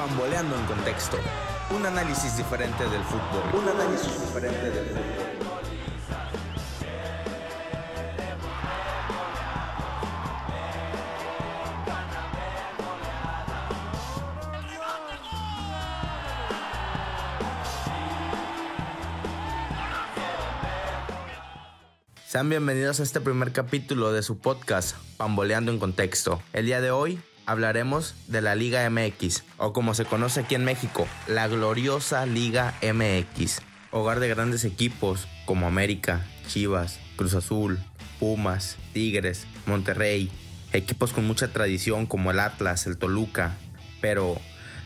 [0.00, 1.18] Pamboleando en contexto.
[1.76, 3.60] Un análisis diferente del fútbol.
[3.60, 5.60] Un análisis diferente del fútbol.
[22.26, 26.40] Sean bienvenidos a este primer capítulo de su podcast, Pamboleando en Contexto.
[26.54, 30.64] El día de hoy hablaremos de la Liga MX, o como se conoce aquí en
[30.64, 33.58] México, la gloriosa Liga MX,
[33.90, 37.80] hogar de grandes equipos como América, Chivas, Cruz Azul,
[38.20, 40.30] Pumas, Tigres, Monterrey,
[40.72, 43.56] equipos con mucha tradición como el Atlas, el Toluca,
[44.00, 44.40] pero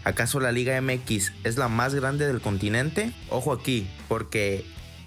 [0.05, 3.13] ¿acaso la Liga MX es la más grande del continente?
[3.29, 4.65] Ojo aquí, porque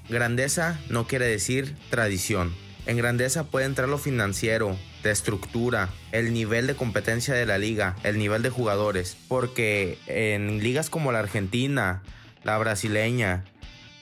[0.10, 2.53] Grandeza no quiere decir tradición.
[2.86, 7.95] En grandeza puede entrar lo financiero, de estructura, el nivel de competencia de la liga,
[8.03, 9.17] el nivel de jugadores.
[9.28, 12.03] Porque en ligas como la argentina,
[12.44, 13.44] la brasileña,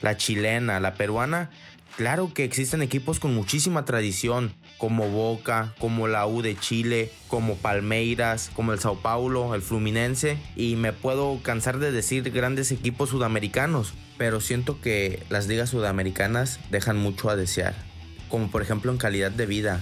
[0.01, 1.49] la chilena, la peruana,
[1.97, 7.55] claro que existen equipos con muchísima tradición, como Boca, como la U de Chile, como
[7.55, 13.09] Palmeiras, como el Sao Paulo, el Fluminense, y me puedo cansar de decir grandes equipos
[13.09, 17.73] sudamericanos, pero siento que las ligas sudamericanas dejan mucho a desear,
[18.29, 19.81] como por ejemplo en calidad de vida.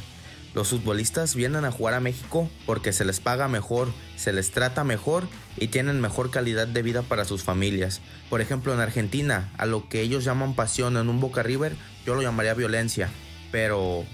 [0.54, 4.84] Los futbolistas vienen a jugar a México porque se les paga mejor, se les trata
[4.84, 8.02] mejor y tienen mejor calidad de vida para sus familias.
[8.30, 12.14] Por ejemplo, en Argentina, a lo que ellos llaman pasión en un Boca River, yo
[12.14, 13.10] lo llamaría violencia.
[13.52, 14.06] Pero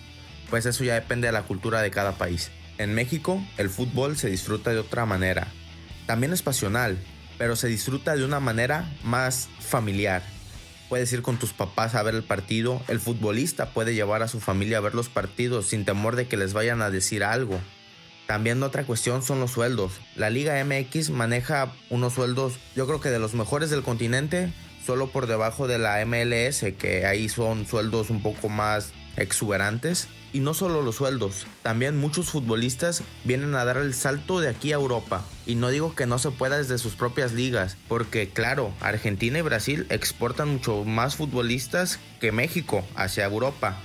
[0.50, 2.52] pues eso ya depende de la cultura de cada país.
[2.78, 5.48] En México, el fútbol se disfruta de otra manera.
[6.06, 6.98] También es pasional,
[7.38, 10.23] pero se disfruta de una manera más familiar.
[10.90, 14.40] Puedes ir con tus papás a ver el partido, el futbolista puede llevar a su
[14.40, 17.60] familia a ver los partidos sin temor de que les vayan a decir algo.
[18.26, 19.94] También otra cuestión son los sueldos.
[20.16, 24.52] La Liga MX maneja unos sueldos, yo creo que de los mejores del continente,
[24.83, 30.08] solo por debajo de la MLS, que ahí son sueldos un poco más exuberantes.
[30.31, 34.71] Y no solo los sueldos, también muchos futbolistas vienen a dar el salto de aquí
[34.71, 35.25] a Europa.
[35.47, 39.42] Y no digo que no se pueda desde sus propias ligas, porque claro, Argentina y
[39.42, 43.77] Brasil exportan mucho más futbolistas que México hacia Europa.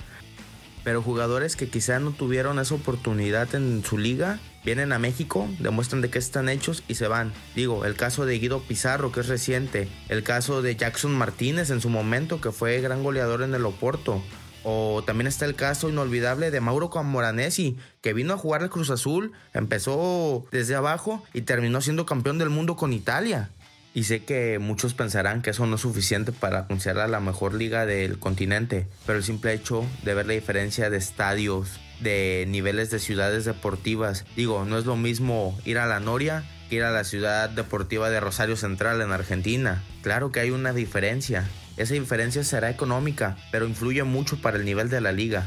[0.83, 6.01] Pero jugadores que quizá no tuvieron esa oportunidad en su liga, vienen a México, demuestran
[6.01, 7.33] de qué están hechos y se van.
[7.55, 11.81] Digo, el caso de Guido Pizarro, que es reciente, el caso de Jackson Martínez en
[11.81, 14.21] su momento, que fue gran goleador en el Oporto,
[14.65, 18.89] o también está el caso inolvidable de Mauro Camoranesi, que vino a jugar al Cruz
[18.89, 23.51] Azul, empezó desde abajo y terminó siendo campeón del mundo con Italia.
[23.93, 27.85] Y sé que muchos pensarán que eso no es suficiente para considerarla la mejor liga
[27.85, 32.99] del continente, pero el simple hecho de ver la diferencia de estadios, de niveles de
[32.99, 37.03] ciudades deportivas, digo, no es lo mismo ir a la Noria que ir a la
[37.03, 39.83] ciudad deportiva de Rosario Central en Argentina.
[40.01, 44.89] Claro que hay una diferencia, esa diferencia será económica, pero influye mucho para el nivel
[44.89, 45.45] de la liga.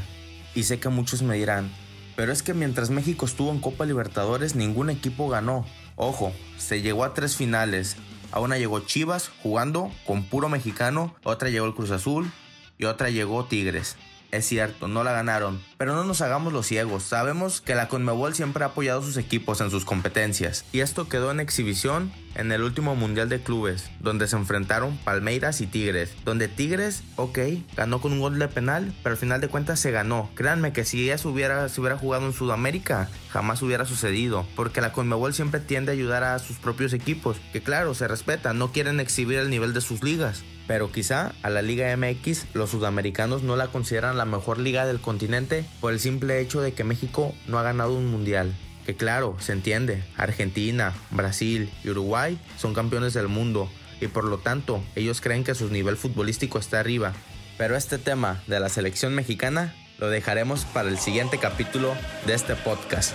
[0.53, 1.71] Y sé que muchos me dirán,
[2.15, 5.65] pero es que mientras México estuvo en Copa Libertadores ningún equipo ganó.
[5.95, 7.97] Ojo, se llegó a tres finales.
[8.31, 12.31] A una llegó Chivas jugando con puro mexicano, otra llegó el Cruz Azul
[12.77, 13.95] y otra llegó Tigres.
[14.31, 17.01] Es cierto, no la ganaron, pero no nos hagamos los ciegos.
[17.03, 21.09] Sabemos que la Conmebol siempre ha apoyado a sus equipos en sus competencias, y esto
[21.09, 26.13] quedó en exhibición en el último Mundial de Clubes, donde se enfrentaron Palmeiras y Tigres,
[26.25, 27.39] donde Tigres, ok,
[27.75, 30.29] ganó con un gol de penal, pero al final de cuentas se ganó.
[30.35, 35.33] Créanme que si ella hubiera, hubiera jugado en Sudamérica, jamás hubiera sucedido, porque la Conmebol
[35.33, 39.39] siempre tiende a ayudar a sus propios equipos, que claro, se respetan, no quieren exhibir
[39.39, 43.69] el nivel de sus ligas pero quizá a la Liga MX los sudamericanos no la
[43.69, 47.63] consideran la mejor liga del continente por el simple hecho de que México no ha
[47.63, 48.53] ganado un mundial.
[48.89, 53.69] Que claro, se entiende, Argentina, Brasil y Uruguay son campeones del mundo
[54.01, 57.13] y por lo tanto ellos creen que su nivel futbolístico está arriba.
[57.59, 61.93] Pero este tema de la selección mexicana lo dejaremos para el siguiente capítulo
[62.25, 63.13] de este podcast.